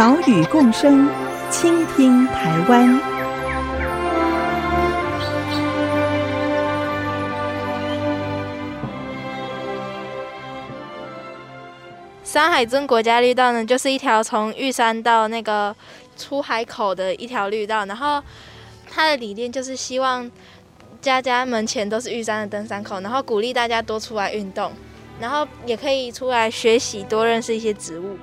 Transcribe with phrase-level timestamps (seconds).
[0.00, 1.06] 岛屿共生，
[1.50, 2.98] 倾听台湾。
[12.24, 15.76] 山海尊国家绿道呢，就是一条从玉山到那个
[16.16, 17.84] 出海口的一条绿道。
[17.84, 18.22] 然后
[18.90, 20.30] 它的理念就是希望
[21.02, 24.72] 家家门前都是玉山的登山口，然后鼓励大家多出来运动，
[25.20, 28.16] 然后也可以出来学习，多认识一些植物。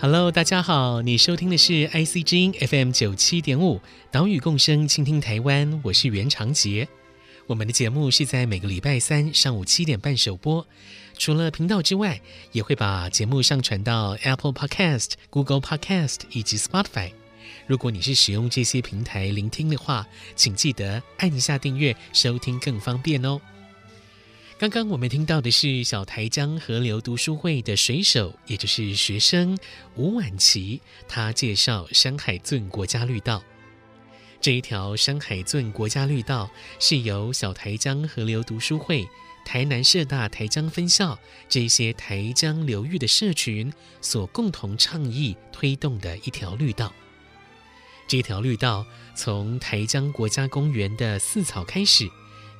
[0.00, 3.80] Hello，大家好，你收听的是 IC 之音 FM 九七点五，
[4.12, 6.86] 岛屿共生，倾听台湾，我是袁长杰。
[7.48, 10.64] 我们的节目是在每个礼拜三上午七点半首播，
[11.18, 12.20] 除了频道之外，
[12.52, 17.10] 也会把节目上传到 Apple Podcast、Google Podcast 以及 Spotify。
[17.66, 23.40] 如果你是使用这些平台聆听的话，请记得按一下订阅，收听更方便哦。
[24.58, 29.56] 刚刚我们听到的是小台江河流读书会的水手，也就是学生
[29.94, 33.40] 吴婉琪，他介绍山海圳国家绿道。
[34.40, 39.06] 这一条山海圳国家绿道是由小台江河流读书会、
[39.44, 41.16] 台南社大台江分校
[41.48, 46.92] 这些台江流域的社群所共同倡议推动的一条绿道。
[48.08, 52.10] 这条绿道从台江国家公园的四草开始。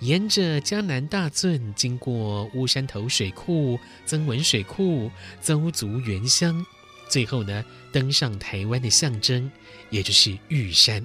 [0.01, 5.11] 沿着嘉南大圳，经过乌山头水库、曾文水库、
[5.41, 6.65] 邹族原乡，
[7.09, 9.51] 最后呢，登上台湾的象征，
[9.91, 11.05] 也就是玉山。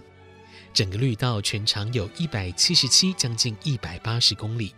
[0.73, 4.73] 整个绿道全长有一百七十七，将近一百八十公里。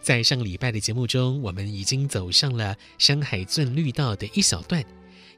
[0.00, 4.84] 在上个礼拜的节目中，我们已经走上了山海圳绿道的一小段。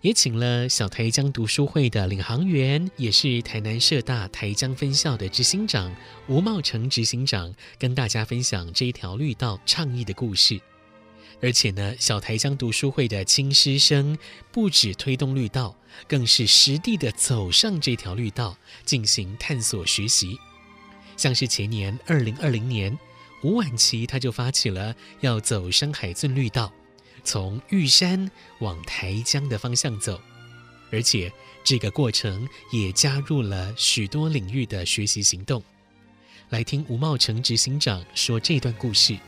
[0.01, 5.93] 也请了小台江读书会的领航员，也是台南社大台江分校的执行长
[6.29, 10.61] 吴茂成执行长，跟大家分享这一条绿道倡议的故事。
[11.43, 14.17] 而且呢，小台江读书会的亲师生
[14.53, 15.77] 不止推动绿道，
[16.07, 20.39] 更是实地的走上这条绿道进行探索学习。
[21.17, 22.97] 像是前年二零二零年，
[23.43, 26.73] 吴婉琪他就发起了要走山海圳绿道。
[27.25, 28.31] 从玉山
[28.61, 30.21] 往台江的方向走，
[30.91, 35.63] 而且这个过程也加入了许多领域的学习行动。
[36.51, 39.19] 来听吴茂成执行长说这段故事。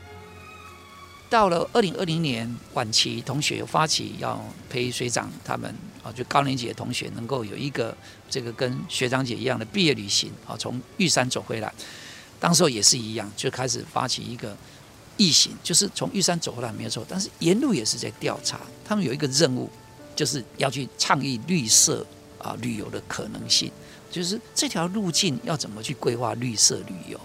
[1.29, 5.73] 到了二零二零年，晚期同学发起要陪学长他们
[6.03, 7.95] 啊，就高年级的同学能够有一个
[8.29, 11.71] 这个跟学长姐一样的毕业旅行啊，从玉山走回来。
[12.39, 14.57] 当时候也是一样，就开始发起一个。
[15.17, 18.59] 逆行就是从玉山走回来没有错，但是沿路也是在调查。
[18.83, 19.69] 他们有一个任务，
[20.15, 22.05] 就是要去倡议绿色
[22.39, 23.71] 啊旅游的可能性，
[24.09, 27.19] 就是这条路径要怎么去规划绿色旅游。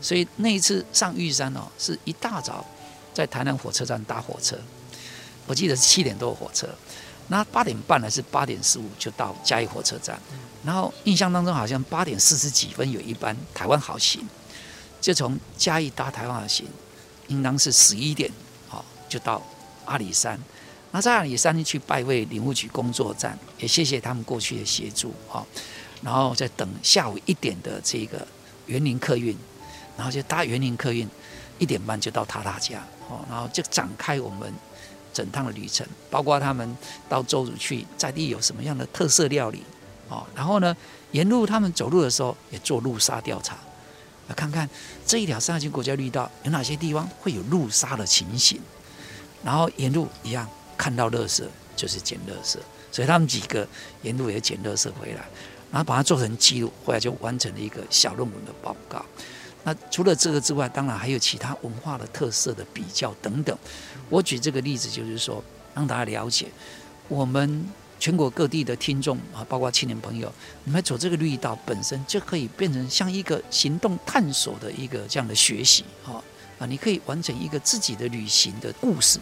[0.00, 2.64] 所以那一次上玉山哦，是一大早
[3.12, 4.56] 在台南火车站搭火车，
[5.46, 6.68] 我记得是七点多火车，
[7.28, 10.18] 那八点半还是八点十五就到嘉义火车站，
[10.64, 14.26] 然后印象当中好像八点四十几分有一班台湾好行，
[15.00, 16.66] 就从嘉义搭台湾好行。
[17.28, 18.30] 应当是十一点，
[18.68, 19.42] 好就到
[19.84, 20.38] 阿里山。
[20.92, 25.44] 那在阿里山去拜会林务局工作站，也谢谢他们过去的协助啊。
[26.02, 28.26] 然后再等下午一点的这个
[28.66, 29.36] 园林客运，
[29.96, 31.08] 然后就搭园林客运，
[31.58, 32.78] 一点半就到塔塔加
[33.08, 33.24] 哦。
[33.28, 34.52] 然后就展开我们
[35.12, 36.76] 整趟的旅程，包括他们
[37.08, 39.62] 到邹族去在地有什么样的特色料理
[40.08, 40.24] 哦。
[40.34, 40.74] 然后呢，
[41.10, 43.56] 沿路他们走路的时候也做路杀调查。
[44.28, 44.68] 来看看
[45.06, 48.60] 这一条山海圳国家绿道有哪些地方会有路杀的情形，
[49.44, 51.44] 然后沿路一样看到垃圾
[51.76, 52.58] 就是捡垃圾，
[52.90, 53.66] 所以他们几个
[54.02, 55.24] 沿路也捡垃圾回来，
[55.70, 59.04] 然后把它做成记录，后来就完成了一个小论文的报告。
[59.62, 63.56] 那除了这个之外，当然还有其他文化的特色的比较等等。
[64.08, 65.42] 我举这个例子就是说，
[65.74, 66.46] 让大家了解
[67.08, 67.64] 我们。
[67.98, 70.32] 全国各地的听众啊，包括青年朋友，
[70.64, 76.22] 你们走这个绿道本身就可以变成像一个行动探索的一个这样的学习啊
[76.58, 76.66] 啊！
[76.66, 79.18] 你可以完成一个自己的旅行的故事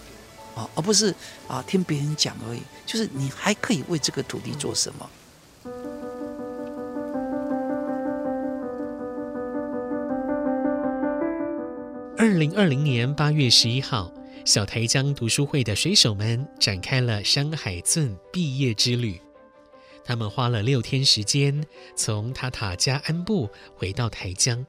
[0.55, 1.15] 啊，而不是
[1.49, 2.61] 啊听别人讲而已。
[2.85, 5.11] 就是你还可以为这个土地做什么？
[12.19, 14.11] 二零二零年八月十一号。
[14.45, 19.19] 小台江读书会的水手们展开了山海圳毕业之旅。
[20.05, 21.65] 他们花了六天时间，
[21.97, 24.65] 从塔塔加安布回到台江。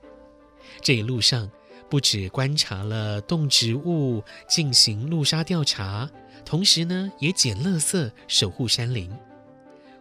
[0.81, 1.51] 这一路上，
[1.89, 6.09] 不止观察了动植物，进行陆沙调查，
[6.45, 9.11] 同时呢，也捡垃圾，守护山林。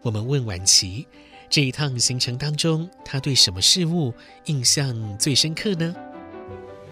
[0.02, 1.04] 我们问婉琪，
[1.50, 5.92] 这一趟行程当中，他对什么事物印象最深刻呢？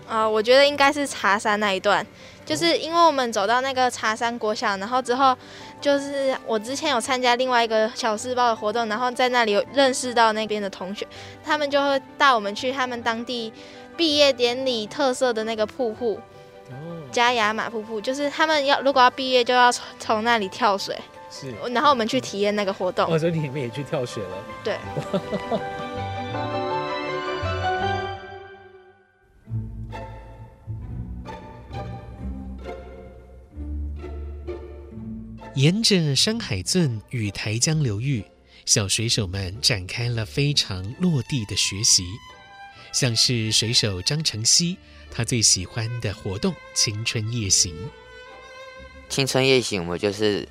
[0.08, 2.06] 啊、我觉得应该是茶山那一段，
[2.44, 5.36] 就是因为我们走到那个茶山国小，然后之后。
[5.82, 11.04] 就是我之前有参加另外一个小四包的活动，然后在那里有认识到那边的同学，
[11.44, 13.52] 他们就会带我们去他们当地
[13.96, 16.20] 毕业典礼特色的那个瀑布，
[17.10, 20.96] 加雅马瀑布，就是他们要如果要毕业就要从从那里跳水，
[21.28, 23.12] 是，然后我们去体验那个活动。
[23.12, 24.36] 哦，所以你们也去跳水了？
[24.62, 24.76] 对。
[35.54, 38.25] 沿着山海圳与台江流域，
[38.64, 42.06] 小水手们展开了非常落地的学习，
[42.90, 44.78] 像是水手张成熙，
[45.10, 47.76] 他最喜欢的活动——青春夜行。
[49.10, 50.49] 青春夜行，我们就是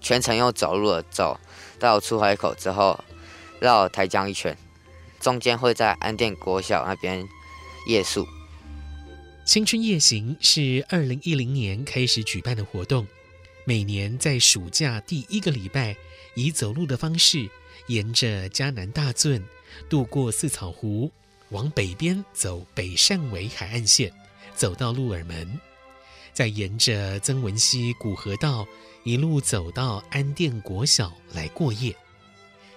[0.00, 1.38] 全程用走路的走
[1.78, 3.04] 到出海口之后，
[3.60, 4.56] 绕台江一圈，
[5.20, 7.28] 中间会在安定国小那边
[7.86, 8.26] 夜宿。
[9.44, 13.06] 青春夜行是二零一零年开始举办的活动。
[13.64, 15.96] 每年在暑假第一个礼拜，
[16.34, 17.48] 以走路的方式，
[17.86, 19.40] 沿着嘉南大圳，
[19.88, 21.08] 渡过四草湖，
[21.50, 24.12] 往北边走北汕尾海岸线，
[24.56, 25.60] 走到鹿耳门，
[26.32, 28.66] 再沿着曾文溪古河道
[29.04, 31.94] 一路走到安定国小来过夜。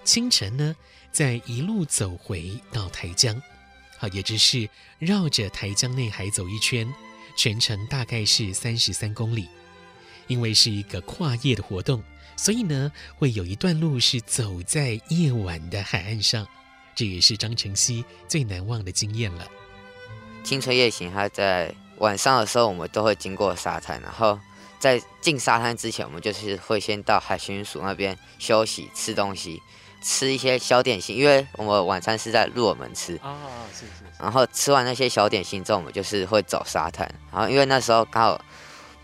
[0.04, 0.76] 清晨呢，
[1.10, 3.42] 再一路走回到台江，
[3.98, 6.88] 好，也只是绕着台江内海走一圈，
[7.36, 9.48] 全程大概是三十三公里。
[10.26, 12.02] 因为是一个跨夜的活动，
[12.36, 16.46] 所以呢，会有一段路是走在夜晚的海岸上，
[16.94, 19.46] 这也是张晨曦最难忘的经验了。
[20.42, 24.38] 青春夜行，它在晚上的时候，我们都会经过沙滩，然后
[24.78, 29.62] 在进沙滩之前，我们就是会先到海巡署那边休息、吃东西、
[30.02, 33.36] 吃一些小点心，因为我们晚餐是在鹿耳门吃啊，
[33.72, 34.04] 是是。
[34.18, 38.44] 然后吃完那些小点心之后，我们就是会走沙滩，然后因为那时候刚好。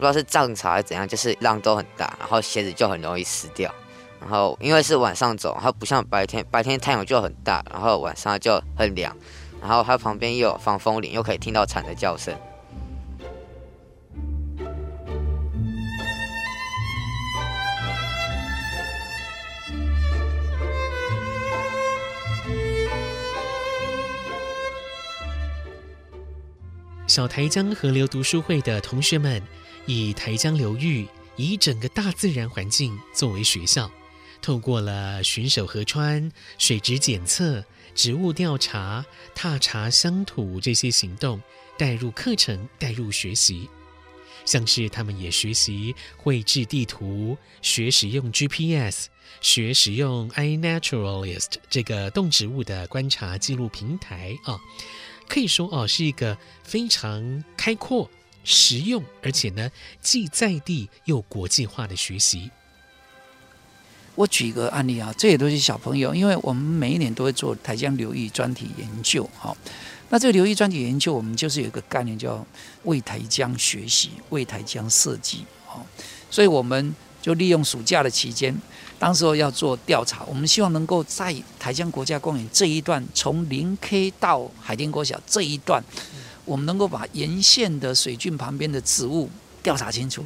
[0.03, 3.73] 不知道是涨潮还是怎样，就是浪都很大，然后鞋子就很容易湿掉。
[4.21, 9.17] 然后因为是晚上走，它不像白天，白天太阳就很大，然后晚上就很凉。
[9.61, 12.37] 然后它旁边又有防风林，又可以听到蝉的叫声。
[27.07, 29.41] 小台江河流读书会的同学们。
[29.87, 31.07] 以台江流域，
[31.37, 33.91] 以整个大自然环境作为学校，
[34.41, 37.65] 透过了巡守河川、水质检测、
[37.95, 41.41] 植物调查、踏查乡土这些行动，
[41.77, 43.69] 带入课程，带入学习。
[44.45, 49.07] 像是他们也学习绘制地图，学使用 GPS，
[49.41, 54.59] 学使用 iNaturalist 这个动植物的观察记录平台啊，
[55.29, 58.11] 可以说哦，是一个非常开阔。
[58.45, 62.51] 实用，而且呢，既在地又国际化的学习。
[64.15, 69.29] 我举一个案例啊，这也都是小朋友，因为我们每一年都会做台江流域专题研究。
[69.39, 69.57] 好，
[70.11, 72.45] 那这个流域专题研究，我们就是有一个概念叫
[72.83, 75.47] 为台江学习，为台江设计。
[75.65, 75.87] 好，
[76.31, 78.55] 所以我们就利用暑假的期间，
[78.99, 85.83] 当时候要做调查，我们希望能够在台江国家公园这一段，从零 K 到海淀国小这一段。
[86.45, 89.31] 我们能够把沿线的水圳旁边的植物
[89.63, 90.25] 调查清楚，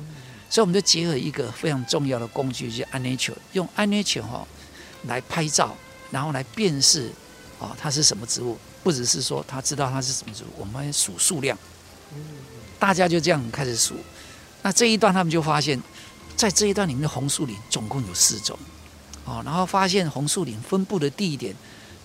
[0.48, 4.46] 所以我们就结合一个非常重要的工具，就是安尼球用 iNature 哈
[5.04, 5.76] 来拍照，
[6.10, 7.10] 然后来辨识
[7.60, 11.56] 啊它是什么植物，不只是说他知道它是什么植物，我们数数量。
[12.78, 13.94] 大家就这样开始数，
[14.62, 15.82] 那这一段他们就发现，
[16.36, 18.58] 在这一段里面的红树林总共有四种，
[19.24, 21.54] 哦，然后发现红树林分布的地点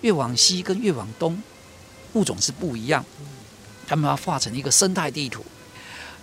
[0.00, 1.40] 越往西跟越往东
[2.14, 3.04] 物种是不一样。
[3.92, 5.44] 他们要画成一个生态地图，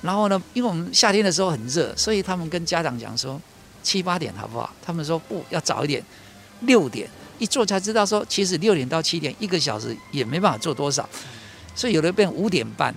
[0.02, 3.40] 然后呢，因为我们夏天的时候很热，所以他们跟家长讲说
[3.84, 4.74] 七八点好不好？
[4.84, 6.04] 他们说不要早一点，
[6.62, 7.08] 六点
[7.38, 11.08] 一做才知道说，其实六点到七点一个小时也没办法做多少，
[11.76, 12.92] 所以有的变五点半，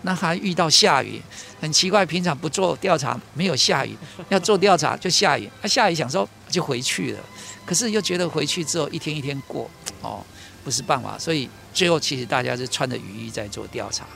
[0.00, 1.20] 那还遇到下雨，
[1.60, 3.94] 很奇怪，平常不做调查没有下雨，
[4.30, 7.20] 要做调查就下雨，那下雨想说就回去了，
[7.66, 9.68] 可是又觉得回去之后一天一天过，
[10.00, 10.24] 哦，
[10.64, 11.46] 不是办法，所以。
[11.74, 14.06] 最后，其实大家是穿着雨衣在做调查。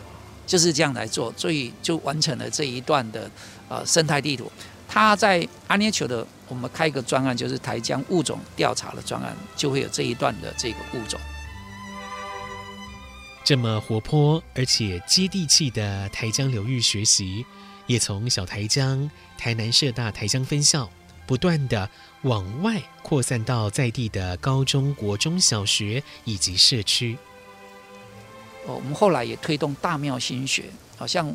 [0.46, 3.30] 就是这样来做，所以就完成了这一段的
[3.68, 4.50] 呃生态地图。
[4.88, 11.20] 它在阿联酋的，我们开一个专案，就是台江物种调查的专案，就会有这一段的这个物种。
[13.44, 17.44] 这么活泼而且接地气的台江流域学习，
[17.86, 20.88] 也从小台江台南社大台江分校
[21.26, 21.90] 不断地
[22.22, 27.18] 往外扩散到在地的高中国中小学以及社区。
[28.66, 30.64] 哦，我们后来也推动大庙心学，
[30.96, 31.34] 好像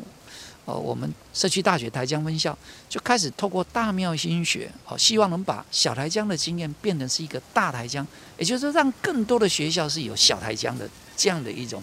[0.64, 2.56] 呃，我们社区大学台江分校
[2.88, 8.06] 就开始透过大庙心学，哦，希望能把小台江的经验变成是一个大台江，
[8.38, 10.88] 也就是说，让更多的学校是有小台江的。
[11.16, 11.80] 这样的一种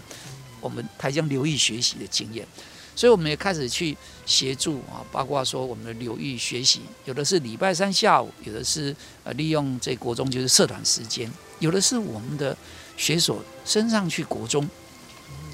[0.60, 2.46] 我们台江流域学习的经验，
[2.94, 3.96] 所以我们也开始去
[4.26, 8.94] 协助啊，包括说我们的流域学习，有的是礼拜三下午，有的是
[9.24, 12.56] 呃利用这国中就是社团时间，有的是我们的
[12.98, 14.70] 学所升上去国中，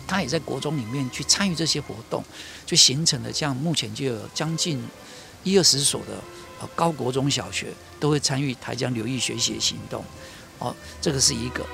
[0.07, 2.23] 他也在国中里面去参与这些活动，
[2.65, 4.81] 就形成了这样，目前就有将近
[5.43, 6.13] 一二十所的
[6.61, 7.67] 呃高国中小学
[7.99, 10.03] 都会参与台江流域学习的行动，
[10.59, 11.65] 哦，这个是一个。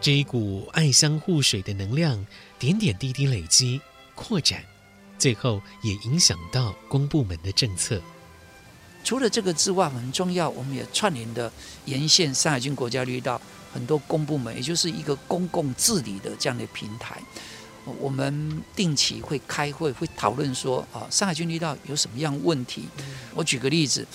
[0.00, 2.24] 这一股爱乡护水的能量，
[2.58, 3.80] 点点滴滴累积
[4.14, 4.64] 扩展，
[5.18, 8.00] 最后也影响到公部门的政策。
[9.02, 11.50] 除了这个之外，很重要，我们也串联的
[11.86, 13.40] 沿线山海军国家绿道
[13.72, 17.20] 很多公部门，也就是一个公共治理的这样的平台。
[17.98, 22.88] 我们定期会开会，会讨论说啊，上海军绿道有什么样问题？
[23.34, 24.06] 我举个例子，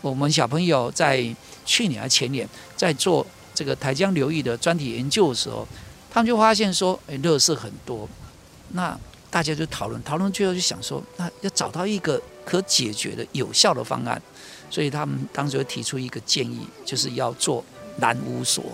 [0.00, 1.24] 我们小朋友在
[1.64, 3.26] 去年还前年在做。
[3.52, 5.66] 这个台江流域的专题研究的时候，
[6.08, 8.08] 他们就发现说，哎，垃圾很多。
[8.70, 8.98] 那
[9.28, 14.22] 大家就讨论，讨论最后就想说，那要找到一个可解决的有效的方案。
[14.70, 17.62] 所以他们当时就提出一个建议，就是要做
[17.98, 18.64] 拦污所，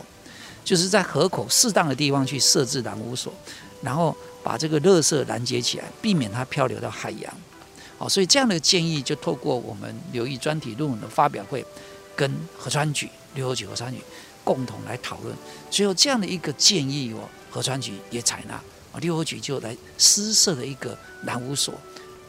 [0.66, 3.32] 就是在河口适当的地方去设置拦污所，
[3.80, 7.32] 然后把这个垃圾拦截起来，避免它漂流到海洋。
[7.96, 11.64] 好，所以这样的建议就透过我们流域专题论文的发表会，
[12.16, 14.00] 跟河川局、六合局河川局。
[14.44, 15.34] 共同来讨论，
[15.72, 18.62] 最后这样的一个建议哦，河川局也采纳，啊，
[19.00, 21.74] 六合局就来施设了一个拦污所，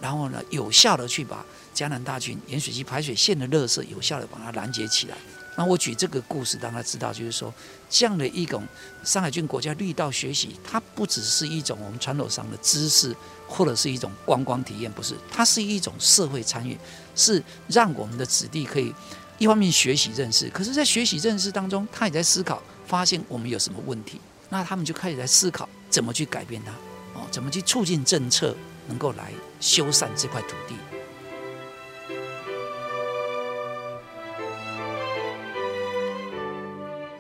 [0.02, 5.16] 然后呢，有效的去把江南大圳盐水溪排水线的垃圾有效的把它拦截起来。
[5.58, 7.54] 那我举这个故事让他知道，就是说
[7.90, 8.66] 这样的一种
[9.04, 13.14] 山海郡国家绿道学习，它不只是一种我们传统上的知识，
[13.48, 16.78] 或者是一种观光体验，不是，它是一种社会参与，
[17.16, 18.94] 是让我们的子弟可以。
[19.40, 26.72] 一方面学习认识，可是，在学习认识当中，他也在思考，发现我们有什么问题，那他们就开始在思考怎么去改变它，
[27.20, 28.56] 哦，怎么去促进政策
[28.88, 30.74] 能够来修缮这块土地。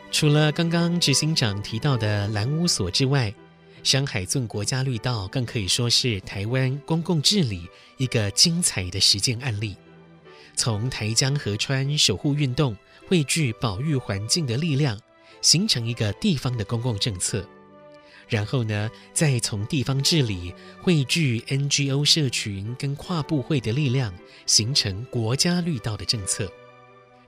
[0.09, 3.33] 除了刚刚执行长提到的蓝屋所之外，
[3.83, 9.75] 山海圳国家绿道更可以说是台湾公共治理一个精彩的实践案例。
[10.55, 12.75] 从台江河川守护运动
[13.07, 14.99] 汇聚保育环境的力量，
[15.41, 17.47] 形成一个地方的公共政策。
[18.27, 24.13] 然后呢，再从地方治理汇聚 NGO 社群跟跨部会的力量，
[24.45, 26.51] 形成国家绿道的政策。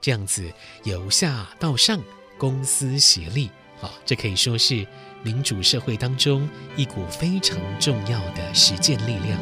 [0.02, 0.52] 这样子
[0.84, 2.02] 由下到上，
[2.40, 3.50] 公私协力，
[3.82, 4.88] 啊，这可以说是
[5.24, 9.38] 民主社会当中一股非常重要的实践力量。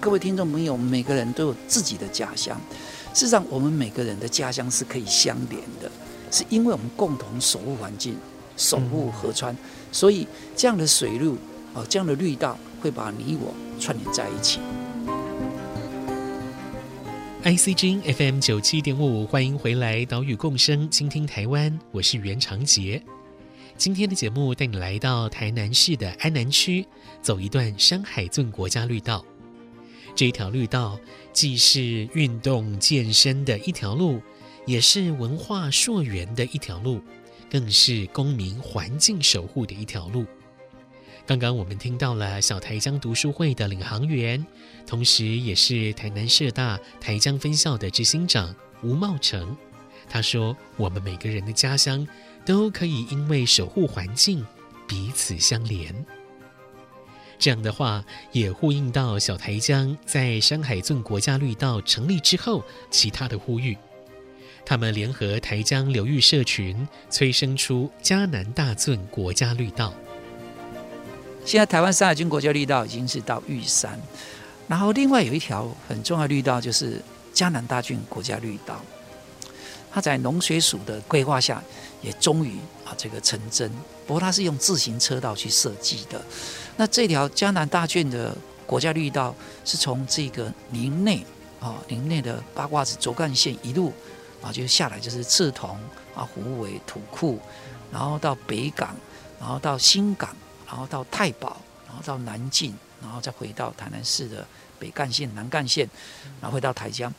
[0.00, 2.60] 各位听众朋友，每个人都有自己的家乡。
[3.12, 5.90] 事实上，我们每个人的家乡是可以相连的，
[6.30, 8.16] 是因为我们共同守护环境、
[8.56, 9.56] 守护河川，
[9.90, 11.36] 所以这样的水路
[11.74, 14.60] 哦，这样的绿道会把你我串联在一起。
[17.44, 23.02] ICG FM 九七点五，欢迎回来，岛屿共生，倾听台湾，我是袁长杰。
[23.76, 26.86] 今天的节目带你来到台南市的安南区，
[27.20, 29.24] 走一段山海圳国家绿道。
[30.14, 30.96] 这一条绿道
[31.32, 34.22] 既是运动健身的一条路，
[34.64, 37.00] 也是文化溯源的一条路，
[37.50, 40.24] 更是公民环境守护的一条路。
[41.24, 44.44] 刚刚我们听到了小台江读书会的领航员，
[44.86, 49.56] 同时也是台南社大台江分校的执行长吴茂成。
[50.08, 52.06] 他说：“我们每个人的家乡
[52.44, 54.44] 都可以因为守护环境，
[54.86, 55.94] 彼此相连。”
[57.38, 63.76] 这样的话，也呼应到小台江在山海圳国家绿道成立之后，其他的呼吁。
[64.66, 69.94] 他们联合台江流域社群，催生出嘉南大圳国家绿道。
[71.44, 73.98] 现在台湾山海军国家绿道已经是到玉山，
[74.68, 77.00] 然后另外有一条很重要绿道就是
[77.32, 78.80] 嘉南大郡国家绿道。
[79.94, 81.62] 它在农水署的规划下，
[82.00, 82.56] 也终于
[82.86, 83.70] 啊这个成真。
[84.06, 86.18] 不过它是用自行车道去设计的。
[86.76, 88.34] 那这条嘉南大郡的
[88.64, 89.34] 国家绿道
[89.66, 91.22] 是从这个林内
[91.60, 93.92] 啊林内的八卦子轴干线一路
[94.40, 95.78] 啊就下来，就是赤桐
[96.14, 97.38] 啊虎尾土库，
[97.92, 98.96] 然后到北港，
[99.38, 100.34] 然后到新港，
[100.72, 104.42] 然后到太保，然后到南靖，然后再回到台南市的
[104.78, 105.86] 北干线、南干线，
[106.40, 107.12] 然后回到台江。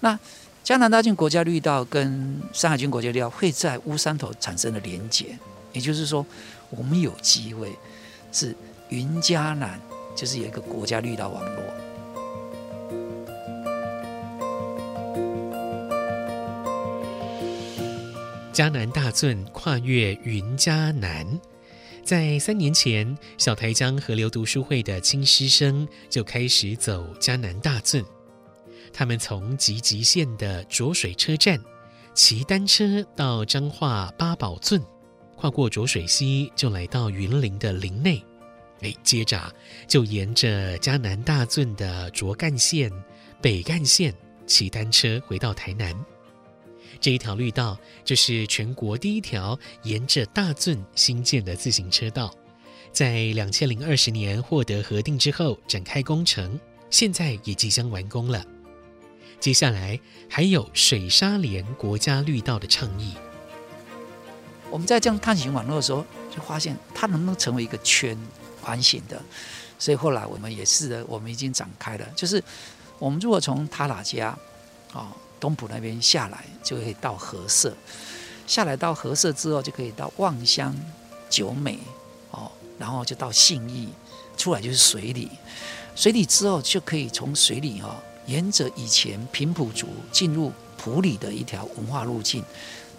[0.00, 0.18] 那
[0.64, 5.38] 嘉南大圳国家绿道跟山海军国家绿道会在乌山头产生了连结，
[5.72, 6.26] 也就是说，
[6.70, 7.72] 我们有机会
[8.32, 8.52] 是
[8.88, 9.80] 云嘉南，
[10.16, 11.62] 就是有一个国家绿道网络。
[18.52, 21.24] 嘉南大圳跨越云嘉南，
[22.08, 28.02] 在三年前，小台江河流读书会的青师生就开始走嘉南大圳。
[28.94, 31.62] 他们从集集线的浊水车站
[32.14, 34.82] 骑单车到彰化八宝圳，
[35.36, 38.24] 跨过浊水溪就来到云林的林内，
[38.80, 39.38] 哎，接着
[39.86, 42.90] 就沿着嘉南大圳的浊干线、
[43.42, 44.14] 北干线
[44.46, 45.94] 骑单车回到台南。
[47.00, 52.34] 这一条绿道就是全国第一条沿着大圳新建的自行车道，
[52.92, 56.58] 在两千零二十年获得核定之后展开工程，
[56.90, 58.44] 现在也即将完工了。
[59.38, 63.14] 接下来还有水沙连国家绿道的倡议。
[64.70, 68.18] 我们在这样探寻网络的时候，就发现它能不能成为一个圈
[68.60, 69.22] 环形的。
[69.78, 72.42] 所以后来我们也试着，我们已经展开了，就是
[72.98, 74.36] 我们如果从塔拉加
[74.92, 77.70] 啊东埔那边下来，就可以到合社；
[78.46, 80.74] 下来到合社之后，就可以到望乡、
[81.30, 81.78] 九美
[82.30, 83.88] 哦，然后就到信义，
[84.36, 85.30] 出来就是水里。
[85.94, 87.96] 水里之后就可以从水里哈。
[88.26, 92.44] 沿着以前平埔族进入埔里的一条文化路径，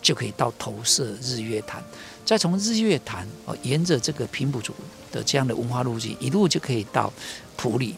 [0.02, 1.84] 就可以到投射日月潭，
[2.26, 4.74] 再从日月潭哦，沿着这个平埔族
[5.12, 7.14] 的这样的文化路径，一路就可以到
[7.56, 7.96] 埔里。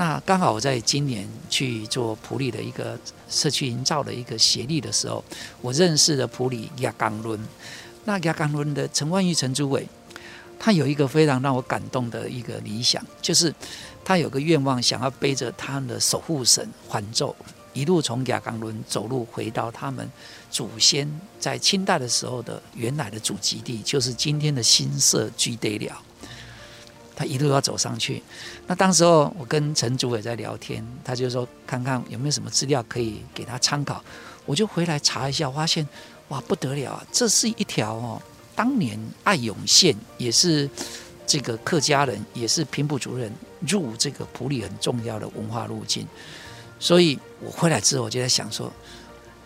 [0.00, 5.22] 那刚好我在今年去做普里的一个社区营造的一个协力的时候，
[5.60, 7.38] 我认识了普里亚冈伦。
[8.06, 9.86] 那亚冈伦的陈万玉陈主委，
[10.58, 13.54] 他有一个非常让我感动的一个理想，就是。
[14.02, 17.36] 他有个愿望，想要背着他的守护神环咒，
[17.74, 20.10] 一路从亚冈伦走路回到他们
[20.50, 21.06] 祖先
[21.38, 25.94] 在清代的时候的原来的祖籍地，就是今天的新社居地寮。
[27.20, 28.22] 他一路要走上去。
[28.66, 34.02] 那当时候我跟陈主委在聊天，他就说看看有没有什么资料可以给他参考。
[34.46, 35.86] 我就回来查一下，发现
[36.28, 37.06] 哇不得了啊！
[37.12, 38.22] 这是一条哦，
[38.56, 40.66] 当年爱永县也是
[41.26, 43.30] 这个客家人，也是平埔族人。
[43.68, 46.06] 入这个埔里很重要的文化路径，
[46.78, 48.72] 所以我回来之后，我就在想说，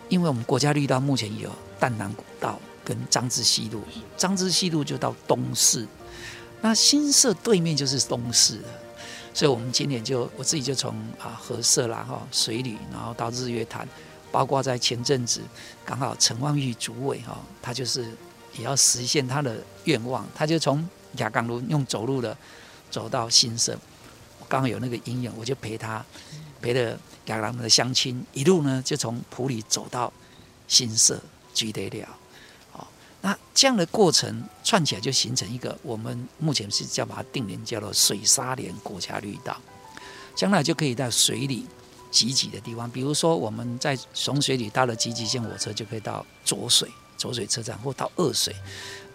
[0.07, 3.81] 因为我们国家绿道目前有淡南古道跟张之西路，
[4.15, 5.85] 张之西路就到东势，
[6.65, 8.69] 那新社对面就是东势了，
[9.35, 13.87] 所以我们今年就我自己就从啊合社啦哈水里，然后到日月潭，
[14.31, 15.41] 包括在前阵子
[15.85, 18.11] 刚好陈万玉主委哈，他就是
[18.57, 20.83] 也要实现他的愿望，他就从
[21.17, 22.35] 亚岗路用走路的
[22.89, 23.77] 走到新社。
[24.49, 26.03] 刚好有那个阴影，我就陪他，
[26.59, 26.97] 陪着
[27.27, 30.11] 亚冈仑的乡亲一路呢，就从埔里走到
[30.67, 31.21] 新社
[31.53, 32.07] 居得了。
[33.25, 39.59] 那这样的过程串起来就形成一个，我们目前是叫把它定名叫做水沙连国家绿道，
[40.35, 41.65] 将来就可以在水里
[42.11, 48.55] 集集的地方，比如说我们在从水里搭了集集线火车，就可以到浊水浊水车站或到二水，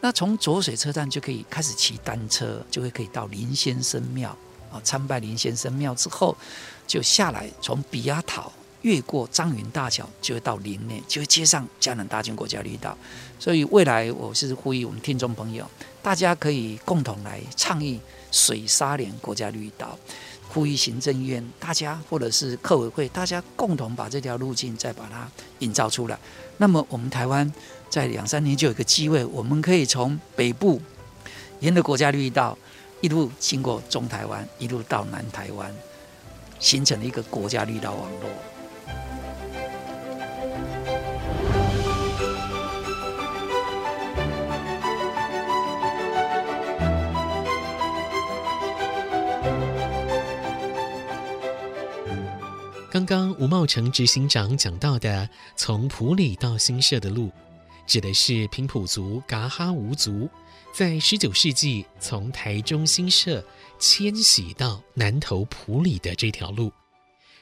[0.01, 4.37] 那从浊水车站就可以开始骑单车，就会可以到林先生庙。
[4.73, 6.37] 啊，参拜林先生庙之后，
[6.85, 12.97] 就下来从比亚岛越过张云大桥，就会到林内，就会接上嘉南大圳国家绿道。
[13.39, 15.65] 所以未来我是呼吁我们听众朋友，
[16.03, 19.99] 大家可以共同来倡议水沙连国家绿道，
[20.49, 26.19] 呼吁行政院大家或者是客委会，大家共同把这条路径再把它营造出来。
[26.59, 27.51] 那么我们台湾
[27.89, 30.81] 在两三年就有一个机会，我们可以从北部
[31.61, 32.57] 沿着国家绿道。
[33.03, 35.75] 一路经过中台湾，一路到南台湾，
[36.59, 38.29] 形成了一个国家绿道网络。
[52.91, 57.31] 刚刚吴茂成执行长讲到的，从埔里到新社的路，
[57.87, 60.29] 指的是平埔族噶哈巫族。
[60.75, 63.45] 在十九世纪，从台中新社
[63.79, 66.73] 迁徙到南投埔里的这条路，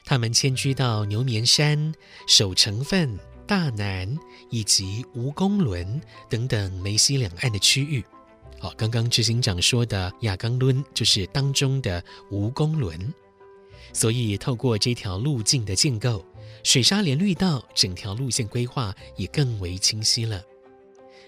[0.05, 1.95] 他们迁居到牛眠山、
[2.27, 4.15] 守成分、大南
[4.51, 8.05] 以及吴公仑等等梅西两岸的区域。
[8.59, 13.11] 好，刚刚执行长说的亚冈仑就是当中的吴公仑，
[13.93, 16.25] 所以透过这条路径的建构，
[16.63, 20.43] 水沙连绿道整条路线规划也更为清晰了。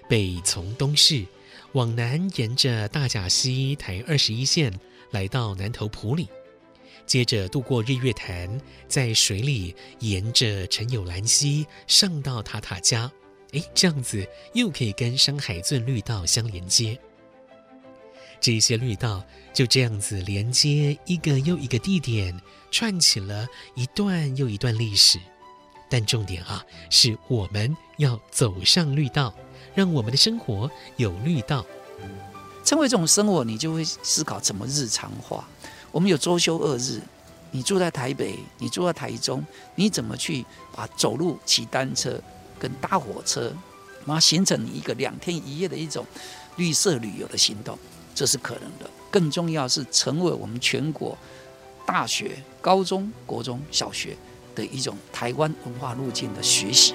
[0.10, 1.26] 北从东势
[1.74, 4.74] 往南，沿着大甲溪台二十一线
[5.12, 6.28] 来到南投埔里。
[7.08, 13.12] 接着渡过日月潭，在水里沿着陈有兰溪上到塔塔加，
[13.52, 16.98] 哎，这样子又可以跟山海圳绿道相连接。
[18.42, 19.24] 这些绿道
[19.54, 22.38] 就这样子连接一个又一个地点，
[22.72, 25.20] 串起了一段又一段历史。
[25.88, 29.32] 但重点啊，是我们要走上绿道，
[29.76, 31.64] 让我们的生活有绿道。
[32.66, 35.48] 成为这种生活，你就会思考怎么日常化。
[35.92, 37.02] 我们有周休二日，
[37.52, 42.20] 你住在台北，你住在台中，你怎么去把走路、骑单车
[42.58, 43.54] 跟搭火车，
[44.06, 46.06] 然后形成一个两天一夜的一种
[46.56, 47.78] 绿色旅游的行动？
[48.14, 48.90] 这是可能的。
[49.10, 51.18] 更重要是成为我们全国
[51.86, 54.16] 大学、高中、国中小学
[54.56, 56.94] 的一种台湾文化路径的学习。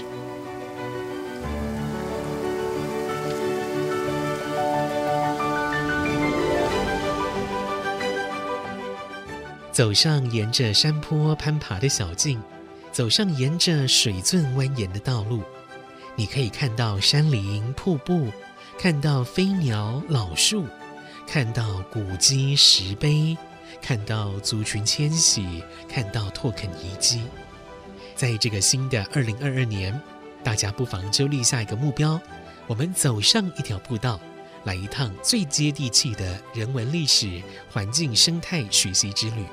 [9.70, 12.42] 走上沿着山坡攀爬的小径，
[12.90, 15.42] 走上沿着水圳蜿蜒的道路，
[16.14, 18.32] 你可以看到山林、瀑布，
[18.78, 20.64] 看到飞鸟、老树，
[21.26, 23.36] 看到古迹、石碑，
[23.82, 27.22] 看到族群迁徙，看到拓垦遗迹。
[28.14, 30.00] 在这个新的二零二二年，
[30.42, 32.18] 大家不妨就立下一个目标：
[32.66, 34.18] 我们走上一条步道，
[34.64, 39.44] 来一趟最接地气的人文历史、环境生态学习之旅。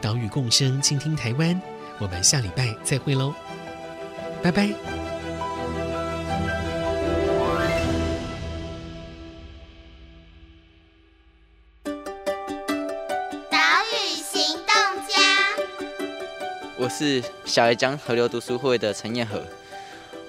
[0.00, 1.60] 岛屿共生，倾听台湾。
[1.98, 3.34] 我们下礼拜再会喽，
[4.42, 4.97] 拜拜。
[16.98, 19.40] 是小叶江河流读书会的陈彦和。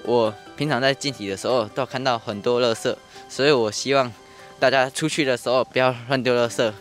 [0.04, 2.96] 我平常在进体的时候，都看到很多垃圾，
[3.28, 4.12] 所以我希望
[4.60, 6.72] 大家出去的时候不要乱丢垃圾，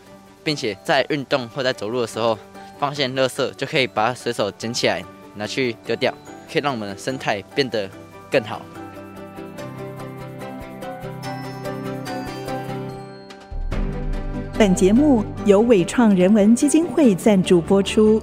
[0.45, 2.37] 并且在运动或在走路的时候。
[2.79, 5.03] 发现垃圾就可以把它随手捡起来
[5.35, 6.15] 拿去丢掉，
[6.53, 7.91] 可以让我们的生态变得
[8.31, 8.63] 更好。
[14.57, 18.23] 本节目由伟创人文基金会赞助播出。